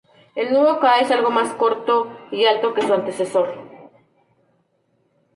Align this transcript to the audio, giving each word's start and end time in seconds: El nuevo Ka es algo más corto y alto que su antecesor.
El 0.35 0.51
nuevo 0.51 0.79
Ka 0.79 0.97
es 0.99 1.11
algo 1.11 1.29
más 1.29 1.53
corto 1.53 2.11
y 2.31 2.45
alto 2.45 2.73
que 2.73 2.81
su 2.81 2.91
antecesor. 2.91 3.91